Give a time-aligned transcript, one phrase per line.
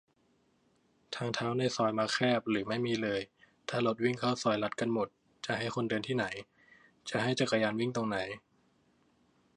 [1.15, 3.21] ทางเท้าในซอยมักแคบ หรือไม่มีเลย
[3.69, 5.07] ถ้ารถวิ่งเข้าซอยลัดกันหมด
[5.45, 6.25] จะให้คนเดินที่ไหน?
[7.09, 8.17] จะให้จักรยานวิ่งตรงไหน?